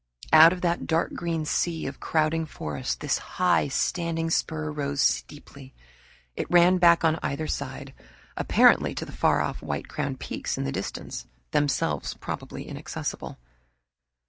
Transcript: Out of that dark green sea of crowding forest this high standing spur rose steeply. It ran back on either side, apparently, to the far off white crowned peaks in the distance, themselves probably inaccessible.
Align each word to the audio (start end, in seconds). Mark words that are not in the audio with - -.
Out 0.33 0.51
of 0.51 0.61
that 0.61 0.87
dark 0.87 1.13
green 1.13 1.45
sea 1.45 1.85
of 1.85 1.99
crowding 1.99 2.47
forest 2.47 3.01
this 3.01 3.19
high 3.37 3.67
standing 3.67 4.31
spur 4.31 4.71
rose 4.71 4.99
steeply. 4.99 5.75
It 6.35 6.49
ran 6.49 6.79
back 6.79 7.03
on 7.03 7.19
either 7.21 7.45
side, 7.45 7.93
apparently, 8.35 8.95
to 8.95 9.05
the 9.05 9.11
far 9.11 9.41
off 9.41 9.61
white 9.61 9.87
crowned 9.87 10.19
peaks 10.19 10.57
in 10.57 10.63
the 10.63 10.71
distance, 10.71 11.27
themselves 11.51 12.15
probably 12.15 12.67
inaccessible. 12.67 13.37